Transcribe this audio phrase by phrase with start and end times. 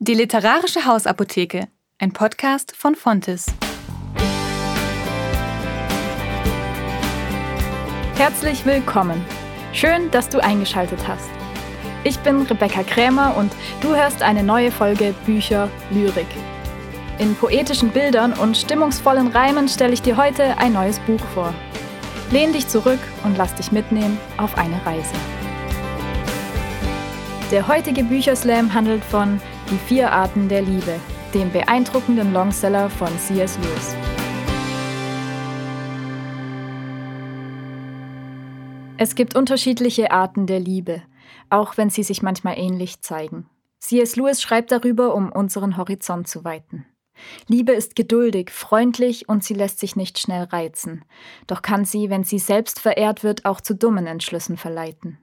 [0.00, 1.66] Die Literarische Hausapotheke,
[1.98, 3.46] ein Podcast von Fontes.
[8.14, 9.20] Herzlich willkommen.
[9.72, 11.28] Schön, dass du eingeschaltet hast.
[12.04, 13.50] Ich bin Rebecca Krämer und
[13.80, 16.28] du hörst eine neue Folge Bücher Lyrik.
[17.18, 21.52] In poetischen Bildern und stimmungsvollen Reimen stelle ich dir heute ein neues Buch vor.
[22.30, 25.16] Lehn dich zurück und lass dich mitnehmen auf eine Reise.
[27.50, 29.40] Der heutige Bücherslam handelt von
[29.70, 30.98] die vier Arten der Liebe,
[31.34, 33.58] dem beeindruckenden Longseller von C.S.
[33.58, 33.96] Lewis.
[38.96, 41.02] Es gibt unterschiedliche Arten der Liebe,
[41.50, 43.48] auch wenn sie sich manchmal ähnlich zeigen.
[43.78, 44.16] C.S.
[44.16, 46.86] Lewis schreibt darüber, um unseren Horizont zu weiten.
[47.46, 51.04] Liebe ist geduldig, freundlich und sie lässt sich nicht schnell reizen.
[51.46, 55.18] Doch kann sie, wenn sie selbst verehrt wird, auch zu dummen Entschlüssen verleiten.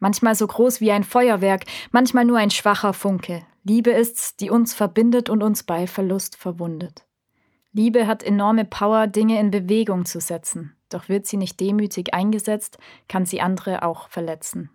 [0.00, 4.74] Manchmal so groß wie ein Feuerwerk, manchmal nur ein schwacher Funke, Liebe ist's, die uns
[4.74, 7.06] verbindet und uns bei Verlust verwundet.
[7.72, 12.78] Liebe hat enorme Power, Dinge in Bewegung zu setzen, doch wird sie nicht demütig eingesetzt,
[13.08, 14.70] kann sie andere auch verletzen.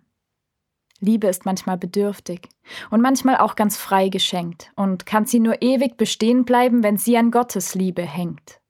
[1.00, 2.48] Liebe ist manchmal bedürftig
[2.90, 7.18] und manchmal auch ganz frei geschenkt und kann sie nur ewig bestehen bleiben, wenn sie
[7.18, 8.60] an Gottes Liebe hängt.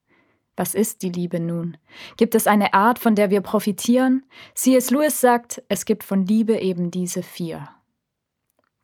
[0.57, 1.77] Was ist die Liebe nun?
[2.17, 4.25] Gibt es eine Art, von der wir profitieren?
[4.55, 4.91] C.S.
[4.91, 7.69] Lewis sagt, es gibt von Liebe eben diese vier.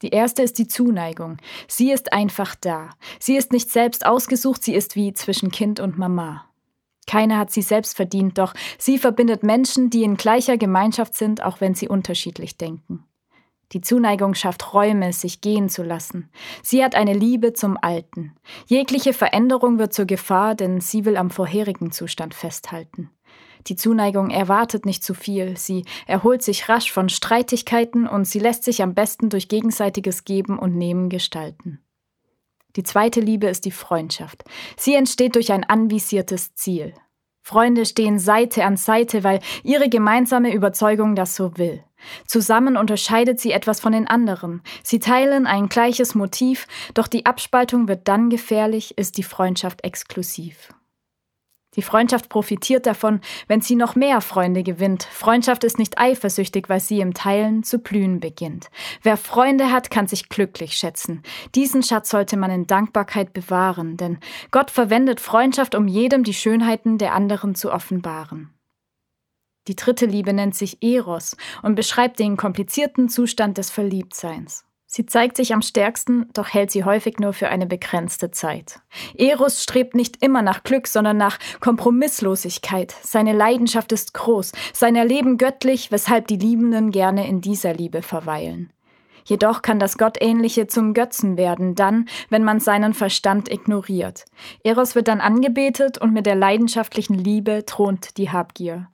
[0.02, 1.38] Die erste ist die Zuneigung.
[1.68, 2.90] Sie ist einfach da.
[3.18, 6.44] Sie ist nicht selbst ausgesucht, sie ist wie zwischen Kind und Mama.
[7.06, 11.60] Keiner hat sie selbst verdient, doch sie verbindet Menschen, die in gleicher Gemeinschaft sind, auch
[11.60, 13.04] wenn sie unterschiedlich denken.
[13.72, 16.30] Die Zuneigung schafft Räume, sich gehen zu lassen.
[16.62, 18.34] Sie hat eine Liebe zum Alten.
[18.66, 23.10] Jegliche Veränderung wird zur Gefahr, denn sie will am vorherigen Zustand festhalten.
[23.66, 28.64] Die Zuneigung erwartet nicht zu viel, sie erholt sich rasch von Streitigkeiten und sie lässt
[28.64, 31.80] sich am besten durch gegenseitiges Geben und Nehmen gestalten.
[32.76, 34.44] Die zweite Liebe ist die Freundschaft.
[34.76, 36.94] Sie entsteht durch ein anvisiertes Ziel.
[37.42, 41.82] Freunde stehen Seite an Seite, weil ihre gemeinsame Überzeugung das so will.
[42.26, 44.62] Zusammen unterscheidet sie etwas von den anderen.
[44.82, 50.72] Sie teilen ein gleiches Motiv, doch die Abspaltung wird dann gefährlich, ist die Freundschaft exklusiv.
[51.74, 55.04] Die Freundschaft profitiert davon, wenn sie noch mehr Freunde gewinnt.
[55.04, 58.70] Freundschaft ist nicht eifersüchtig, weil sie im Teilen zu blühen beginnt.
[59.02, 61.22] Wer Freunde hat, kann sich glücklich schätzen.
[61.54, 64.18] Diesen Schatz sollte man in Dankbarkeit bewahren, denn
[64.50, 68.50] Gott verwendet Freundschaft, um jedem die Schönheiten der anderen zu offenbaren.
[69.68, 74.64] Die dritte Liebe nennt sich Eros und beschreibt den komplizierten Zustand des Verliebtseins.
[74.94, 78.80] Sie zeigt sich am stärksten, doch hält sie häufig nur für eine begrenzte Zeit.
[79.16, 82.94] Eros strebt nicht immer nach Glück, sondern nach Kompromisslosigkeit.
[83.00, 88.70] Seine Leidenschaft ist groß, sein Erleben göttlich, weshalb die Liebenden gerne in dieser Liebe verweilen.
[89.24, 94.26] Jedoch kann das Gottähnliche zum Götzen werden, dann, wenn man seinen Verstand ignoriert.
[94.62, 98.88] Eros wird dann angebetet und mit der leidenschaftlichen Liebe thront die Habgier.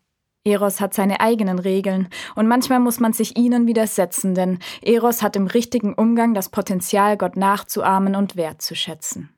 [0.44, 5.36] Eros hat seine eigenen Regeln und manchmal muss man sich ihnen widersetzen, denn Eros hat
[5.36, 9.30] im richtigen Umgang das Potenzial, Gott nachzuahmen und wertzuschätzen.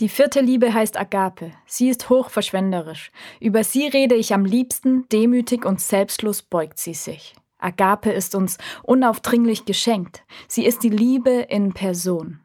[0.00, 1.52] Die vierte Liebe heißt Agape.
[1.66, 3.10] Sie ist hochverschwenderisch.
[3.40, 7.34] Über sie rede ich am liebsten, demütig und selbstlos beugt sie sich.
[7.58, 10.22] Agape ist uns unaufdringlich geschenkt.
[10.46, 12.38] Sie ist die Liebe in Person.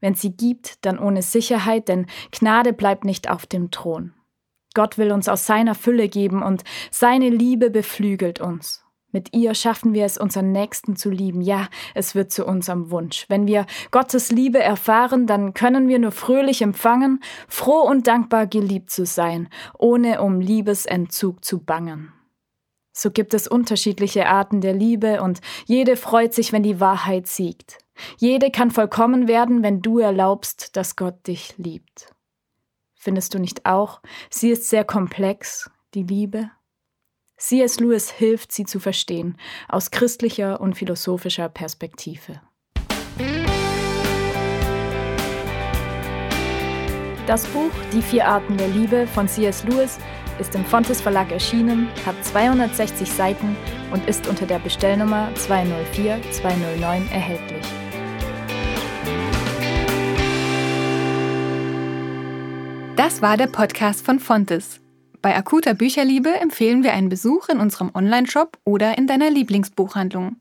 [0.00, 4.12] Wenn sie gibt, dann ohne Sicherheit, denn Gnade bleibt nicht auf dem Thron.
[4.74, 8.84] Gott will uns aus seiner Fülle geben und seine Liebe beflügelt uns.
[9.14, 11.40] Mit ihr schaffen wir es, unseren Nächsten zu lieben.
[11.40, 13.26] Ja, es wird zu unserem Wunsch.
[13.28, 18.90] Wenn wir Gottes Liebe erfahren, dann können wir nur fröhlich empfangen, froh und dankbar geliebt
[18.90, 19.48] zu sein,
[19.78, 22.12] ohne um Liebesentzug zu bangen.
[22.92, 27.78] So gibt es unterschiedliche Arten der Liebe und jede freut sich, wenn die Wahrheit siegt.
[28.18, 32.14] Jede kann vollkommen werden, wenn du erlaubst, dass Gott dich liebt.
[33.04, 34.00] Findest du nicht auch?
[34.30, 36.50] Sie ist sehr komplex, die Liebe.
[37.36, 37.78] C.S.
[37.78, 39.36] Lewis hilft, sie zu verstehen,
[39.68, 42.40] aus christlicher und philosophischer Perspektive.
[47.26, 49.64] Das Buch Die vier Arten der Liebe von C.S.
[49.64, 49.98] Lewis
[50.38, 53.54] ist im Fontes Verlag erschienen, hat 260 Seiten
[53.92, 57.73] und ist unter der Bestellnummer 204 209 erhältlich.
[62.96, 64.80] Das war der Podcast von Fontes.
[65.20, 70.36] Bei akuter Bücherliebe empfehlen wir einen Besuch in unserem Onlineshop oder in deiner Lieblingsbuchhandlung.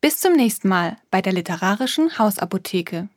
[0.00, 3.08] Bis zum nächsten Mal bei der literarischen Hausapotheke.